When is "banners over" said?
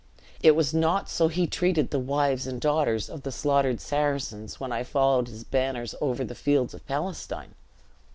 5.43-6.23